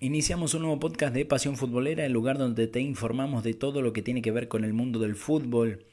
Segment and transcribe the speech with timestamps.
[0.00, 3.92] Iniciamos un nuevo podcast de Pasión Futbolera, el lugar donde te informamos de todo lo
[3.92, 5.84] que tiene que ver con el mundo del fútbol.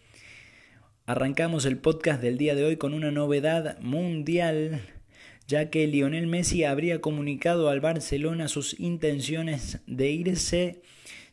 [1.06, 4.82] Arrancamos el podcast del día de hoy con una novedad mundial,
[5.48, 10.82] ya que Lionel Messi habría comunicado al Barcelona sus intenciones de irse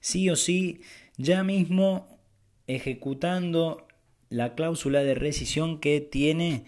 [0.01, 0.83] sí o sí
[1.17, 2.19] ya mismo
[2.67, 3.87] ejecutando
[4.33, 6.65] la cláusula de rescisión que tiene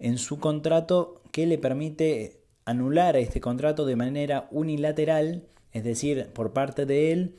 [0.00, 6.52] en su contrato que le permite anular este contrato de manera unilateral, es decir, por
[6.52, 7.36] parte de él,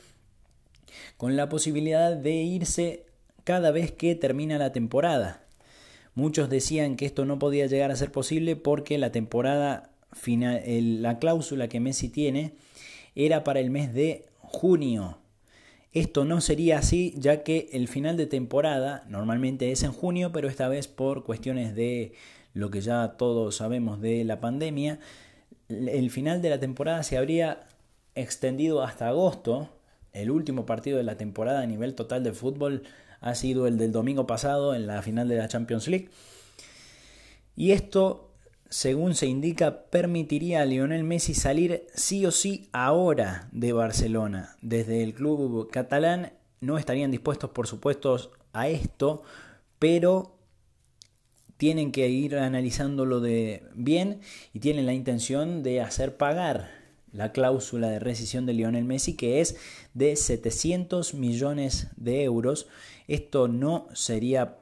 [1.17, 3.05] con la posibilidad de irse
[3.43, 5.43] cada vez que termina la temporada.
[6.13, 10.61] Muchos decían que esto no podía llegar a ser posible porque la temporada final,
[11.01, 12.53] la cláusula que Messi tiene
[13.15, 15.17] era para el mes de junio.
[15.93, 20.47] Esto no sería así ya que el final de temporada normalmente es en junio, pero
[20.47, 22.13] esta vez por cuestiones de
[22.53, 24.99] lo que ya todos sabemos de la pandemia,
[25.69, 27.67] el final de la temporada se habría
[28.15, 29.69] extendido hasta agosto.
[30.13, 32.83] El último partido de la temporada a nivel total de fútbol
[33.21, 36.09] ha sido el del domingo pasado en la final de la Champions League.
[37.55, 38.31] Y esto,
[38.69, 44.57] según se indica, permitiría a Lionel Messi salir sí o sí ahora de Barcelona.
[44.61, 49.23] Desde el club catalán no estarían dispuestos, por supuesto, a esto,
[49.79, 50.35] pero
[51.61, 56.71] tienen que ir analizándolo de bien y tienen la intención de hacer pagar
[57.13, 59.57] la cláusula de rescisión de Lionel Messi que es
[59.93, 62.65] de 700 millones de euros.
[63.07, 64.57] Esto no sería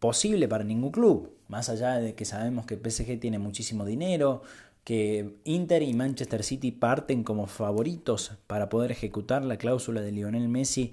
[0.00, 4.42] posible para ningún club, más allá de que sabemos que PSG tiene muchísimo dinero,
[4.82, 10.48] que Inter y Manchester City parten como favoritos para poder ejecutar la cláusula de Lionel
[10.48, 10.92] Messi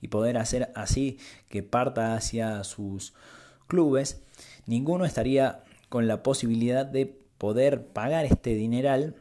[0.00, 1.18] y poder hacer así
[1.50, 3.12] que parta hacia sus
[3.66, 4.22] clubes,
[4.66, 7.06] ninguno estaría con la posibilidad de
[7.38, 9.16] poder pagar este dineral.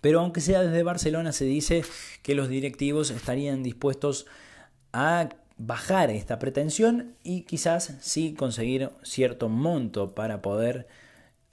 [0.00, 1.82] Pero aunque sea desde Barcelona se dice
[2.22, 4.26] que los directivos estarían dispuestos
[4.92, 10.88] a bajar esta pretensión y quizás sí conseguir cierto monto para poder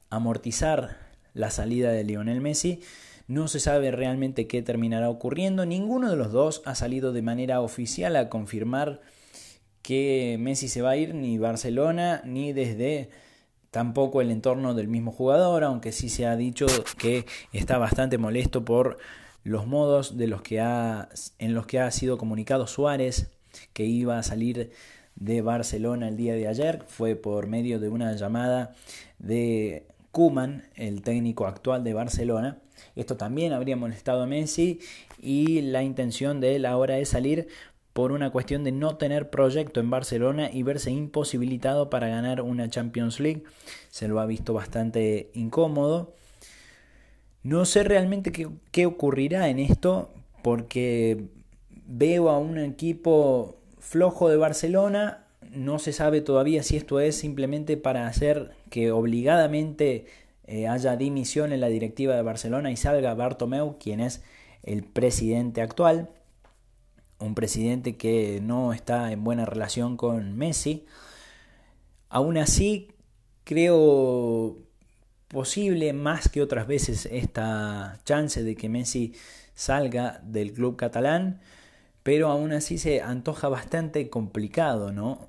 [0.09, 0.97] amortizar
[1.33, 2.81] la salida de Lionel Messi.
[3.27, 5.65] No se sabe realmente qué terminará ocurriendo.
[5.65, 9.01] Ninguno de los dos ha salido de manera oficial a confirmar
[9.89, 13.09] que Messi se va a ir, ni Barcelona, ni desde
[13.71, 16.67] tampoco el entorno del mismo jugador, aunque sí se ha dicho
[16.99, 18.99] que está bastante molesto por
[19.43, 23.31] los modos de los que ha, en los que ha sido comunicado Suárez
[23.73, 24.69] que iba a salir
[25.15, 26.83] de Barcelona el día de ayer.
[26.87, 28.75] Fue por medio de una llamada
[29.17, 32.59] de Kuman, el técnico actual de Barcelona.
[32.95, 34.79] Esto también habría molestado a Messi
[35.19, 37.47] y la intención de él ahora es salir
[37.99, 42.69] por una cuestión de no tener proyecto en Barcelona y verse imposibilitado para ganar una
[42.69, 43.43] Champions League.
[43.89, 46.13] Se lo ha visto bastante incómodo.
[47.43, 51.25] No sé realmente qué, qué ocurrirá en esto porque
[51.87, 55.25] veo a un equipo flojo de Barcelona.
[55.51, 60.05] No se sabe todavía si esto es simplemente para hacer que obligadamente
[60.47, 64.23] eh, haya dimisión en la directiva de Barcelona y salga Bartomeu, quien es
[64.63, 66.07] el presidente actual
[67.19, 70.85] un presidente que no está en buena relación con Messi.
[72.09, 72.89] Aún así,
[73.43, 74.57] creo
[75.27, 79.13] posible más que otras veces esta chance de que Messi
[79.53, 81.39] salga del club catalán,
[82.03, 85.27] pero aún así se antoja bastante complicado, ¿no?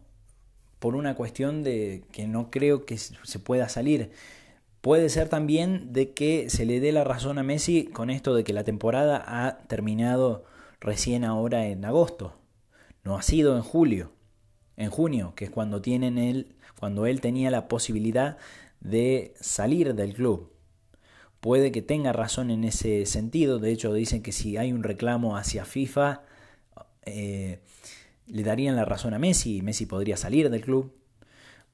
[0.78, 4.12] Por una cuestión de que no creo que se pueda salir.
[4.80, 8.44] Puede ser también de que se le dé la razón a Messi con esto de
[8.44, 10.44] que la temporada ha terminado
[10.80, 12.34] recién ahora en agosto.
[13.04, 14.12] No ha sido en julio,
[14.76, 18.38] en junio, que es cuando tienen él, cuando él tenía la posibilidad
[18.80, 20.50] de salir del club.
[21.40, 23.58] Puede que tenga razón en ese sentido.
[23.58, 26.22] De hecho, dicen que si hay un reclamo hacia FIFA,
[27.06, 27.60] eh,
[28.26, 30.92] le darían la razón a Messi y Messi podría salir del club.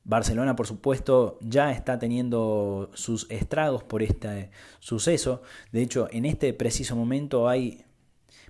[0.05, 5.43] Barcelona, por supuesto, ya está teniendo sus estragos por este suceso.
[5.73, 7.86] De hecho, en este preciso momento hay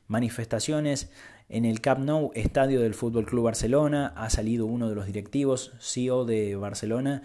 [0.09, 1.11] manifestaciones
[1.49, 4.13] en el Camp Nou, estadio del Fútbol Club Barcelona.
[4.17, 7.23] Ha salido uno de los directivos, CEO de Barcelona,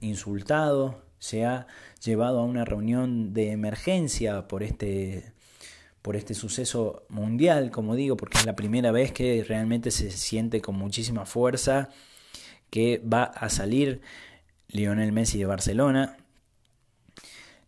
[0.00, 1.66] insultado se ha
[2.04, 5.32] llevado a una reunión de emergencia por este
[6.02, 10.60] por este suceso mundial, como digo, porque es la primera vez que realmente se siente
[10.60, 11.88] con muchísima fuerza
[12.70, 14.02] que va a salir
[14.68, 16.16] Lionel Messi de Barcelona.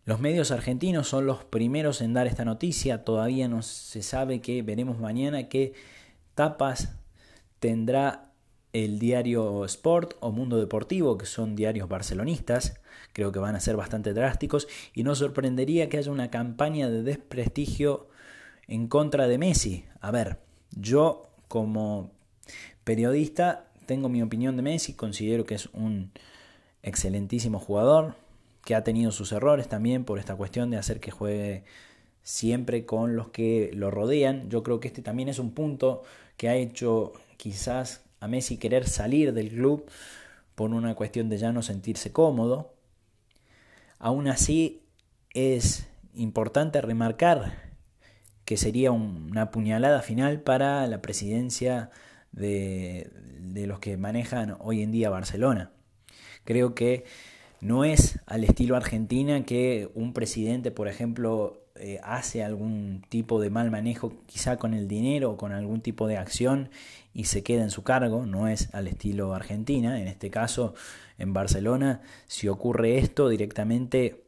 [0.05, 4.61] Los medios argentinos son los primeros en dar esta noticia, todavía no se sabe que
[4.63, 5.73] veremos mañana qué
[6.35, 6.95] tapas
[7.59, 8.29] tendrá
[8.73, 12.79] el diario Sport o Mundo Deportivo, que son diarios barcelonistas,
[13.13, 14.67] creo que van a ser bastante drásticos.
[14.93, 18.07] Y no sorprendería que haya una campaña de desprestigio
[18.67, 19.85] en contra de Messi.
[20.01, 20.39] A ver,
[20.71, 22.11] yo como
[22.83, 26.11] periodista tengo mi opinión de Messi, considero que es un
[26.83, 28.15] excelentísimo jugador,
[28.69, 31.63] que ha tenido sus errores también por esta cuestión de hacer que juegue
[32.21, 34.47] siempre con los que lo rodean.
[34.51, 36.03] Yo creo que este también es un punto
[36.37, 39.89] que ha hecho quizás a Messi querer salir del club
[40.53, 42.75] por una cuestión de ya no sentirse cómodo.
[43.97, 44.83] Aún así
[45.33, 47.73] es importante remarcar
[48.45, 51.89] que sería una puñalada final para la presidencia
[52.31, 53.09] de,
[53.65, 55.71] los que manejan hoy en día Barcelona.
[56.43, 57.05] Creo que
[57.61, 63.49] no es al estilo Argentina que un presidente, por ejemplo, eh, hace algún tipo de
[63.49, 66.69] mal manejo, quizá con el dinero o con algún tipo de acción
[67.13, 69.99] y se queda en su cargo, no es al estilo Argentina.
[70.01, 70.73] En este caso,
[71.17, 74.23] en Barcelona, si ocurre esto directamente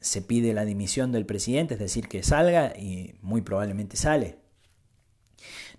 [0.00, 4.41] se pide la dimisión del presidente, es decir, que salga y muy probablemente sale.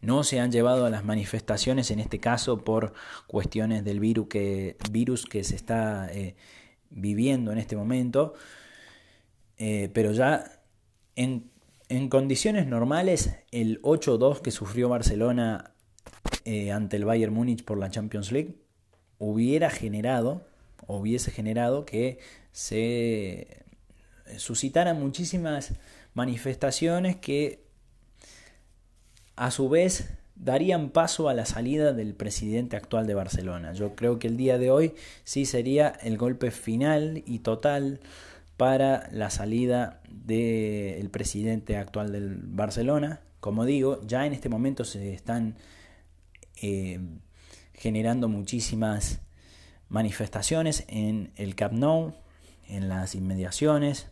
[0.03, 2.93] No se han llevado a las manifestaciones, en este caso por
[3.25, 6.35] cuestiones del virus que, virus que se está eh,
[6.89, 8.33] viviendo en este momento,
[9.57, 10.43] eh, pero ya
[11.15, 11.49] en,
[11.87, 15.71] en, condiciones normales el 8-2 que sufrió Barcelona
[16.43, 18.57] eh, ante el Bayern Múnich por la Champions League
[19.19, 20.45] hubiera generado,
[20.85, 22.19] hubiese generado que
[22.51, 23.63] se
[24.35, 25.75] suscitaran muchísimas
[26.13, 27.62] manifestaciones que
[29.35, 33.73] a su vez darían paso a la salida del presidente actual de Barcelona.
[33.73, 34.93] Yo creo que el día de hoy
[35.23, 37.99] sí sería el golpe final y total
[38.57, 43.21] para la salida del presidente actual del Barcelona.
[43.39, 45.55] Como digo, ya en este momento se están
[46.61, 46.99] eh,
[47.73, 49.19] generando muchísimas
[49.89, 52.13] manifestaciones en el Camp Nou,
[52.67, 54.07] en las inmediaciones.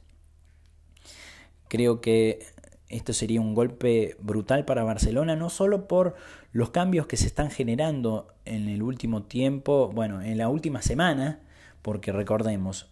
[1.68, 2.46] Creo que
[2.92, 6.16] esto sería un golpe brutal para Barcelona, no solo por
[6.52, 11.40] los cambios que se están generando en el último tiempo, bueno, en la última semana,
[11.82, 12.92] porque recordemos,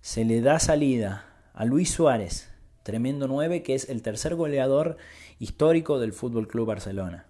[0.00, 2.50] se le da salida a Luis Suárez,
[2.82, 4.96] tremendo 9, que es el tercer goleador
[5.38, 7.26] histórico del Fútbol Club Barcelona.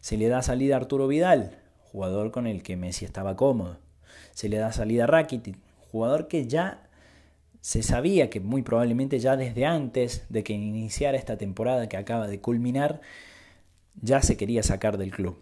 [0.00, 1.58] Se le da salida a Arturo Vidal,
[1.92, 3.78] jugador con el que Messi estaba cómodo.
[4.32, 5.58] Se le da salida a Rakitic,
[5.90, 6.88] jugador que ya
[7.60, 12.26] se sabía que muy probablemente ya desde antes de que iniciara esta temporada que acaba
[12.26, 13.00] de culminar,
[14.00, 15.36] ya se quería sacar del club.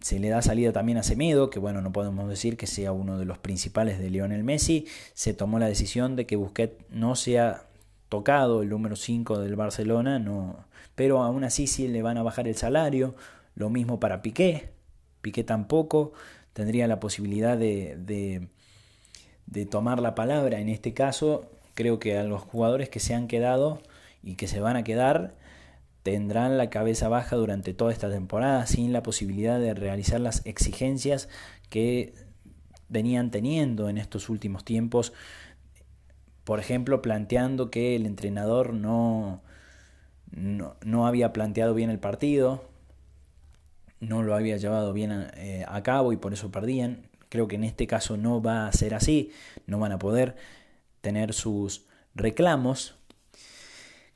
[0.00, 3.18] Se le da salida también a Semedo, que bueno, no podemos decir que sea uno
[3.18, 4.86] de los principales de Lionel Messi.
[5.14, 7.66] Se tomó la decisión de que Busquets no sea
[8.08, 12.48] tocado, el número 5 del Barcelona, no, pero aún así sí le van a bajar
[12.48, 13.14] el salario.
[13.54, 14.70] Lo mismo para Piqué.
[15.20, 16.12] Piqué tampoco
[16.52, 18.48] tendría la posibilidad de de
[19.70, 20.60] tomar la palabra.
[20.60, 23.80] En este caso, creo que a los jugadores que se han quedado
[24.22, 25.34] y que se van a quedar
[26.02, 31.28] tendrán la cabeza baja durante toda esta temporada sin la posibilidad de realizar las exigencias
[31.70, 32.14] que
[32.88, 35.12] venían teniendo en estos últimos tiempos.
[36.44, 39.42] Por ejemplo, planteando que el entrenador no,
[40.32, 42.64] no, había planteado bien el partido,
[44.00, 47.11] no lo había llevado bien a, eh, a cabo y por eso perdían.
[47.32, 49.32] Creo que en este caso no va a ser así,
[49.66, 50.36] no van a poder
[51.00, 52.96] tener sus reclamos.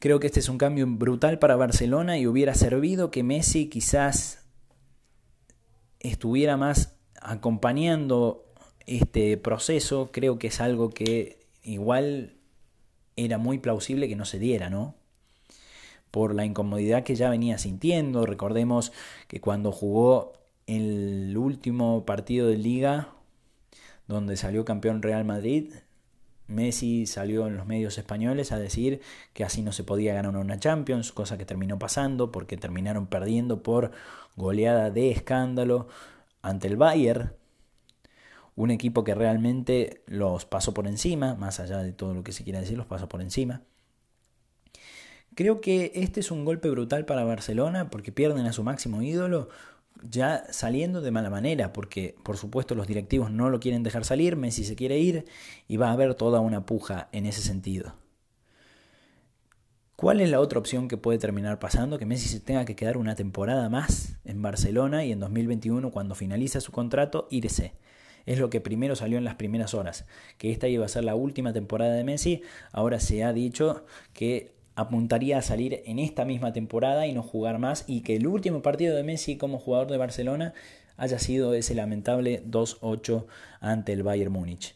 [0.01, 4.45] Creo que este es un cambio brutal para Barcelona y hubiera servido que Messi quizás
[5.99, 8.53] estuviera más acompañando
[8.85, 10.11] este proceso.
[10.13, 12.37] Creo que es algo que igual
[13.17, 14.95] era muy plausible que no se diera, ¿no?
[16.11, 18.27] Por la incomodidad que ya venía sintiendo.
[18.27, 18.93] Recordemos
[19.27, 20.35] que cuando jugó
[20.67, 23.09] el último partido de liga
[24.09, 25.73] donde salió campeón Real Madrid,
[26.49, 29.01] Messi salió en los medios españoles a decir
[29.33, 33.63] que así no se podía ganar una Champions, cosa que terminó pasando porque terminaron perdiendo
[33.63, 33.91] por
[34.37, 35.89] goleada de escándalo
[36.43, 37.33] ante el Bayern,
[38.55, 42.45] un equipo que realmente los pasó por encima, más allá de todo lo que se
[42.45, 43.63] quiera decir, los pasó por encima.
[45.35, 49.51] Creo que este es un golpe brutal para Barcelona porque pierden a su máximo ídolo
[50.03, 54.37] ya saliendo de mala manera, porque por supuesto los directivos no lo quieren dejar salir,
[54.37, 55.25] Messi se quiere ir
[55.69, 57.95] y va a haber toda una puja en ese sentido.
[59.97, 61.99] ¿Cuál es la otra opción que puede terminar pasando?
[61.99, 66.15] Que Messi se tenga que quedar una temporada más en Barcelona y en 2021, cuando
[66.15, 67.73] finaliza su contrato, irse.
[68.27, 70.05] Es lo que primero salió en las primeras horas,
[70.37, 72.43] que esta iba a ser la última temporada de Messi.
[72.73, 77.59] Ahora se ha dicho que apuntaría a salir en esta misma temporada y no jugar
[77.59, 80.55] más y que el último partido de Messi como jugador de Barcelona
[80.99, 83.25] haya sido ese lamentable 2-8
[83.61, 84.75] ante el Bayern Múnich.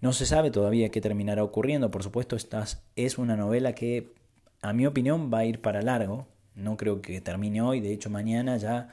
[0.00, 2.64] No se sabe todavía qué terminará ocurriendo, por supuesto esta
[2.96, 4.12] es una novela que
[4.60, 8.10] a mi opinión va a ir para largo, no creo que termine hoy, de hecho
[8.10, 8.88] mañana ya,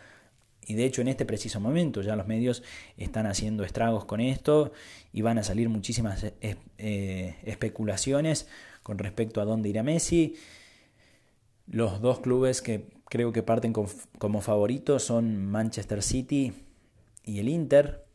[0.66, 2.64] y de hecho en este preciso momento ya los medios
[2.98, 4.72] están haciendo estragos con esto
[5.12, 8.48] y van a salir muchísimas eh, eh, especulaciones
[8.84, 10.36] con respecto a dónde irá Messi.
[11.68, 16.54] Los dos clubes que creo que parten como favoritos son Manchester City
[17.24, 18.06] y el Inter.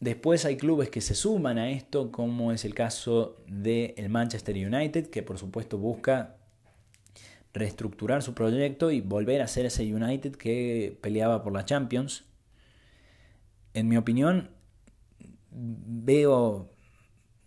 [0.00, 4.56] Después hay clubes que se suman a esto, como es el caso del el Manchester
[4.56, 6.36] United, que por supuesto busca
[7.54, 12.24] reestructurar su proyecto y volver a ser ese United que peleaba por la Champions.
[13.74, 14.50] En mi opinión,
[15.50, 16.71] veo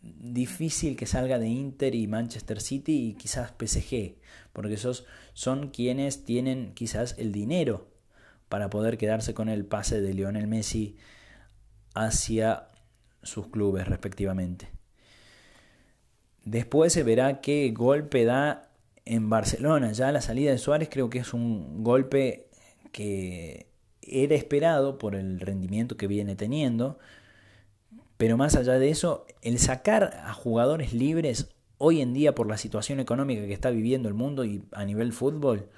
[0.05, 4.15] difícil que salga de Inter y Manchester City y quizás PSG,
[4.53, 7.88] porque esos son quienes tienen quizás el dinero
[8.50, 10.97] para poder quedarse con el pase de Lionel Messi
[11.93, 12.67] hacia
[13.24, 14.69] sus clubes respectivamente.
[16.43, 18.69] Después se verá qué golpe da
[19.05, 19.91] en Barcelona.
[19.93, 22.47] Ya la salida de Suárez creo que es un golpe
[22.91, 23.67] que
[24.01, 27.00] era esperado por el rendimiento que viene teniendo.
[28.17, 32.57] Pero más allá de eso, el sacar a jugadores libres hoy en día por la
[32.57, 35.69] situación económica que está viviendo el mundo y a nivel fútbol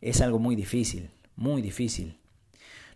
[0.00, 2.18] es algo muy difícil, muy difícil.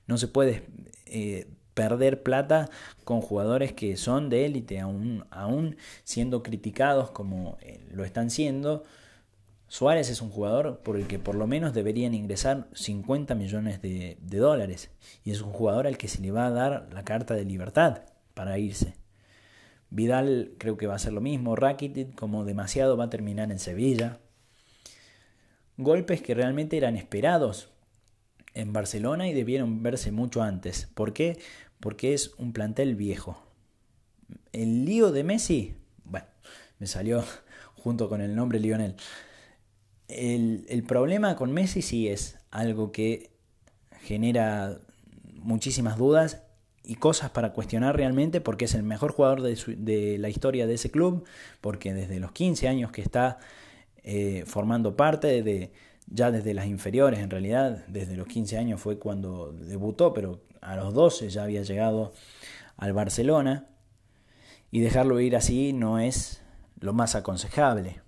[0.06, 0.64] No se puede
[1.06, 2.70] eh, perder plata
[3.04, 8.84] con jugadores que son de élite, aún, aún siendo criticados como eh, lo están siendo.
[9.68, 14.16] Suárez es un jugador por el que por lo menos deberían ingresar 50 millones de,
[14.22, 14.90] dólares.
[15.24, 18.00] Y es un jugador al que se le va a dar la carta de libertad
[18.38, 18.94] para irse.
[19.90, 21.56] Vidal creo que va a ser lo mismo.
[21.56, 24.20] Rakitic como demasiado va a terminar en Sevilla.
[25.76, 27.70] Golpes que realmente eran esperados
[28.54, 30.88] en Barcelona y debieron verse mucho antes.
[30.94, 31.38] ¿Por qué?
[31.80, 33.42] porque es un plantel viejo.
[34.52, 36.26] El lío de Messi, bueno,
[36.78, 37.24] me salió
[37.74, 38.96] junto con el nombre Lionel.
[40.08, 43.30] El, el, problema con Messi sí es algo que
[44.00, 44.78] genera
[45.34, 46.42] muchísimas dudas
[46.88, 50.90] y cosas para cuestionar realmente porque es el mejor jugador de, la historia de ese
[50.90, 51.24] club,
[51.60, 53.38] porque desde los 15 años que está
[54.02, 55.70] eh, formando parte de,
[56.06, 60.76] ya desde las inferiores en realidad, desde los 15 años fue cuando debutó, pero a
[60.76, 62.14] los 12 ya había llegado
[62.78, 63.66] al Barcelona
[64.70, 66.40] y dejarlo ir así no es
[66.80, 68.00] lo más aconsejable.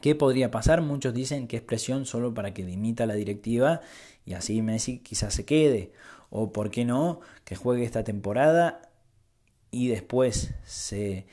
[0.00, 0.82] ¿Qué podría pasar?
[0.82, 3.80] Muchos dicen que es presión solo para que dimita la directiva
[4.26, 5.92] y así Messi quizás se quede.
[6.30, 8.82] O por qué no, que juegue esta temporada
[9.70, 11.26] y después se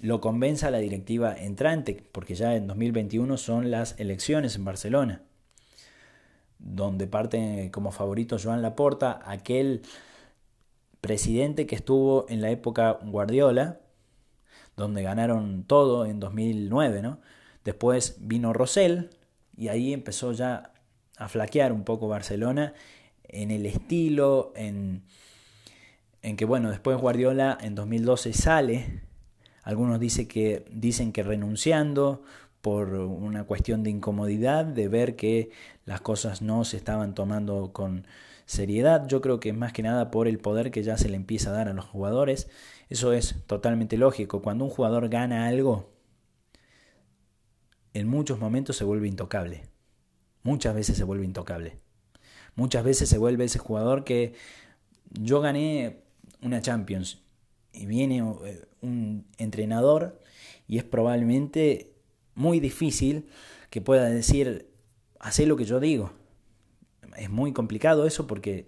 [0.00, 5.22] lo convenza la directiva entrante, porque ya en 2021 son las elecciones en Barcelona
[6.60, 9.82] donde parte como favorito Joan Laporta, aquel
[11.00, 13.80] presidente que estuvo en la época Guardiola,
[14.76, 17.18] donde ganaron todo en 2009, ¿no?
[17.64, 19.10] Después vino Rosell
[19.56, 20.72] y ahí empezó ya
[21.16, 22.74] a flaquear un poco Barcelona
[23.32, 25.02] en el estilo, en,
[26.22, 29.02] en que bueno, después Guardiola en 2012 sale,
[29.62, 32.22] algunos dicen que, dicen que renunciando
[32.60, 35.50] por una cuestión de incomodidad, de ver que
[35.84, 38.06] las cosas no se estaban tomando con
[38.44, 39.06] seriedad.
[39.06, 41.54] Yo creo que más que nada por el poder que ya se le empieza a
[41.54, 42.50] dar a los jugadores.
[42.88, 44.42] Eso es totalmente lógico.
[44.42, 45.90] Cuando un jugador gana algo,
[47.94, 49.62] en muchos momentos se vuelve intocable.
[50.42, 51.78] Muchas veces se vuelve intocable.
[52.54, 54.34] Muchas veces se vuelve ese jugador que
[55.10, 56.00] yo gané
[56.42, 57.22] una Champions
[57.72, 60.20] y viene eh, un entrenador
[60.66, 61.92] y es probablemente
[62.34, 63.28] muy difícil
[63.70, 64.70] que pueda decir,
[65.18, 66.12] hace lo que yo digo.
[67.16, 68.66] Es muy complicado eso porque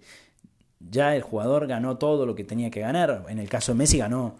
[0.79, 3.25] ya el jugador ganó todo lo que tenía que ganar.
[3.29, 4.35] En el caso de Messi ganó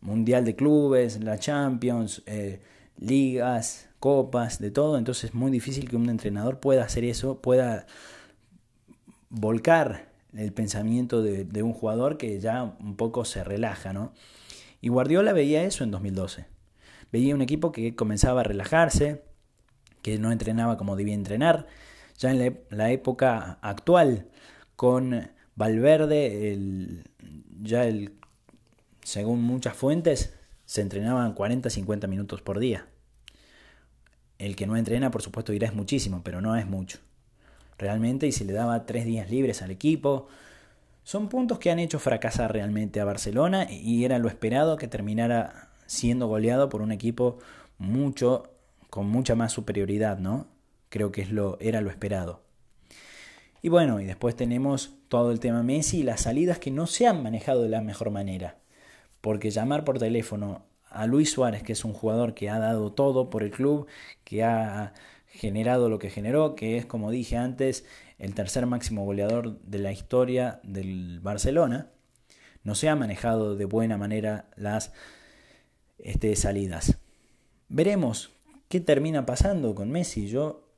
[0.00, 2.60] Mundial de Clubes, la Champions, eh,
[2.98, 4.98] ligas, copas, de todo.
[4.98, 7.86] Entonces es muy difícil que un entrenador pueda hacer eso, pueda
[9.34, 14.12] volcar el pensamiento de, un jugador que ya un poco se relaja, ¿no?
[14.80, 16.54] Y Guardiola veía eso en 2012
[17.14, 19.22] veía un equipo que comenzaba a relajarse,
[20.02, 21.68] que no entrenaba como debía entrenar.
[22.18, 24.26] Ya en la, época actual,
[24.74, 27.04] con Valverde,
[27.62, 28.14] ya el,
[29.04, 32.88] según muchas fuentes, se entrenaban 40-50 minutos por día.
[34.38, 36.98] El que no entrena, por supuesto, dirá es muchísimo, pero no es mucho.
[37.78, 40.28] Realmente, y se le daba tres días libres al equipo.
[41.02, 45.70] Son puntos que han hecho fracasar realmente a Barcelona y era lo esperado que terminara
[45.86, 47.38] siendo goleado por un equipo
[47.78, 48.54] mucho
[48.90, 50.46] con mucha más superioridad, ¿no?
[50.88, 52.42] Creo que es lo, era lo esperado.
[53.60, 57.06] Y bueno, y después tenemos todo el tema Messi y las salidas que no se
[57.06, 58.58] han manejado de la mejor manera.
[59.20, 63.30] Porque llamar por teléfono a Luis Suárez, que es un jugador que ha dado todo
[63.30, 63.88] por el club,
[64.22, 64.92] que ha
[65.34, 67.84] generado lo que generó, que es, como dije antes,
[68.18, 71.90] el tercer máximo goleador de la historia del Barcelona,
[72.62, 74.92] no se ha manejado de buena manera las
[75.98, 76.98] este, salidas.
[77.68, 78.32] Veremos
[78.68, 80.28] qué termina pasando con Messi.
[80.28, 80.68] Yo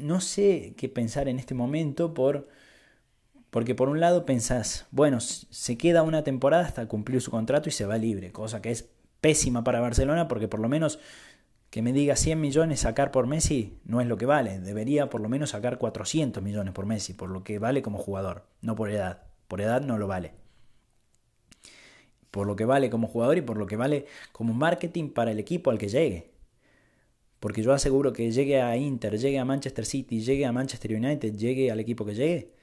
[0.00, 2.48] no sé qué pensar en este momento por
[3.50, 7.72] porque por un lado pensás, bueno, se queda una temporada hasta cumplir su contrato y
[7.72, 8.90] se va libre, cosa que es
[9.22, 10.98] pésima para Barcelona porque por lo menos
[11.70, 15.20] que me diga 100 millones sacar por Messi no es lo que vale, debería por
[15.20, 18.90] lo menos sacar 400 millones por Messi, por lo que vale como jugador, no por
[18.90, 20.32] edad, por edad no lo vale.
[22.30, 25.38] Por lo que vale como jugador y por lo que vale como marketing para el
[25.38, 26.30] equipo al que llegue.
[27.40, 31.34] Porque yo aseguro que llegue a Inter, llegue a Manchester City, llegue a Manchester United,
[31.34, 32.56] llegue al equipo que llegue,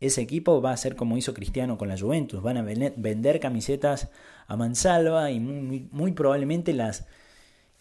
[0.00, 4.10] ese equipo va a ser como hizo Cristiano con la Juventus, van a vender camisetas
[4.46, 6.92] a mansalva y muy, probablemente la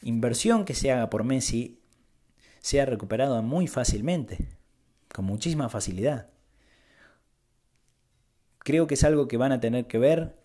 [0.02, 1.80] inversión que se haga por Messi
[2.60, 4.50] sea recuperada muy fácilmente,
[5.14, 6.30] con muchísima facilidad.
[8.60, 10.36] Creo que es algo que van a tener que ver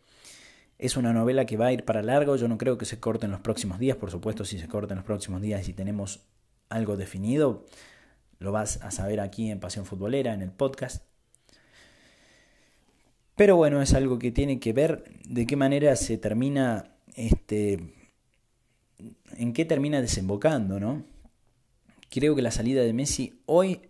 [0.82, 3.26] es una novela que va a ir para largo, yo no creo que se corte
[3.26, 5.72] en los próximos días, por supuesto si se corta en los próximos días y si
[5.74, 6.24] tenemos
[6.70, 7.66] algo definido,
[8.40, 11.04] lo vas a saber aquí en Pasión Futbolera, en el podcast.
[13.36, 17.94] Pero bueno, es algo que tiene que ver de qué manera se termina, este,
[19.36, 21.04] en qué termina desembocando, ¿no?
[22.10, 23.88] Creo que la salida de Messi hoy,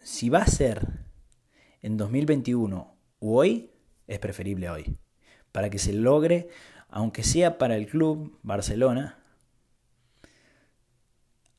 [0.00, 0.86] si va a ser
[1.82, 3.70] en 2021 o hoy,
[4.06, 4.98] es preferible hoy
[5.52, 6.48] para que se logre,
[6.88, 9.18] aunque sea para el club Barcelona,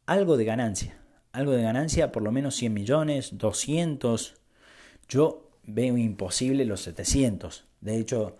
[0.05, 0.97] algo de ganancia.
[1.31, 4.35] Algo de ganancia, por lo menos 100 millones, 200.
[5.07, 7.65] Yo veo imposible los 700.
[7.81, 8.37] De hecho,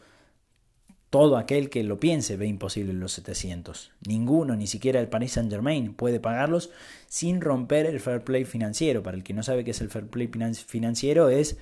[1.10, 3.92] todo aquel que lo piense ve imposible los 700.
[4.08, 6.70] Ninguno, ni siquiera el Paris Saint Germain, puede pagarlos
[7.08, 9.02] sin romper el fair play financiero.
[9.02, 11.58] Para el que no sabe qué es el fair play financiero, es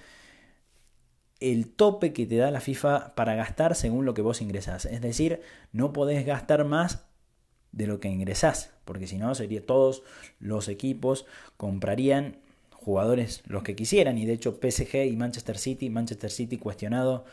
[1.39, 4.85] el tope que te da la FIFA para gastar según lo que vos ingresás.
[4.85, 7.05] Es decir, no podés gastar más
[7.71, 10.03] de lo que ingresás, porque si no, sería todos
[10.39, 11.25] los equipos
[11.57, 12.37] comprarían
[12.71, 17.25] jugadores los que quisieran y de hecho PSG y Manchester City, Manchester City cuestionado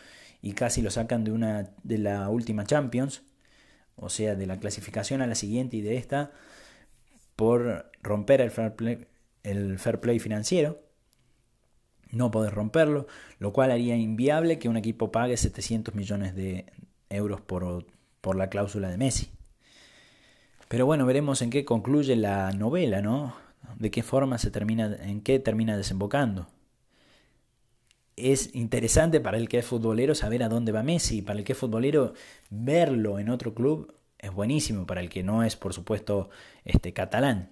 [0.44, 3.22] y casi lo sacan de una de la última Champions,
[3.96, 6.32] o sea, de la clasificación a la siguiente y de esta
[7.34, 8.76] por romper el fair
[10.00, 10.82] play, financiero
[12.12, 13.06] no podés romperlo,
[13.38, 16.66] lo cual haría inviable que un equipo pague 700 millones de
[17.08, 17.86] euros por,
[18.20, 19.30] por la cláusula de Messi.
[20.68, 23.34] Pero bueno, veremos en qué concluye la novela, ¿no?
[23.78, 26.53] De qué forma se termina, en qué termina desembocando.
[28.16, 31.52] Es interesante para el que es futbolero saber a dónde va Messi, para el que
[31.52, 32.14] es futbolero
[32.50, 36.30] verlo en otro club es buenísimo, para el que no es, por supuesto,
[36.64, 37.50] este catalán.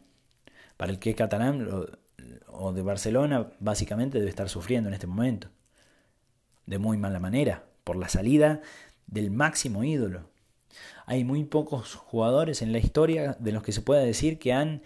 [0.78, 1.68] Para el que es catalán,
[2.48, 5.48] o de Barcelona básicamente debe estar sufriendo en este momento.
[6.64, 8.62] De muy mala manera, por la salida
[9.06, 10.30] del máximo ídolo.
[11.04, 14.82] Hay muy pocos jugadores en la historia de los que se pueda decir que han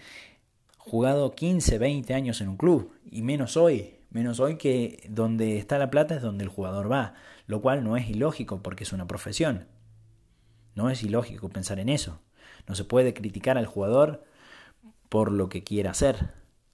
[0.78, 5.78] jugado 15, 20 años en un club, y menos hoy, menos hoy que donde está
[5.78, 7.14] la plata es donde el jugador va,
[7.46, 9.66] lo cual no es ilógico porque es una profesión.
[10.74, 12.20] No es ilógico pensar en eso.
[12.66, 14.24] No se puede criticar al jugador
[15.08, 16.30] por lo que quiera hacer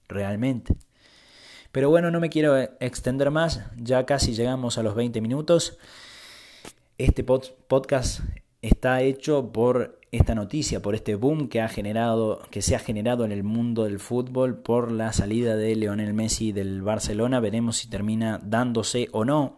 [0.07, 0.75] realmente.
[1.71, 5.77] Pero bueno, no me quiero extender más, ya casi llegamos a los 20 minutos.
[6.97, 8.19] Este podcast
[8.61, 13.25] está hecho por esta noticia, por este boom que ha generado, que se ha generado
[13.25, 17.39] en el mundo del fútbol por la salida de Leonel Messi del Barcelona.
[17.39, 19.57] Veremos si termina dándose o no,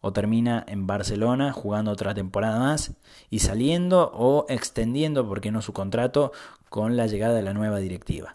[0.00, 2.94] o termina en Barcelona jugando otra temporada más
[3.30, 6.32] y saliendo o extendiendo, porque no su contrato,
[6.68, 8.34] con la llegada de la nueva directiva.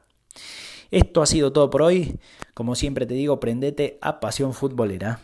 [0.92, 2.20] Esto ha sido todo por hoy.
[2.54, 5.20] Como siempre te digo, prendete a pasión futbolera.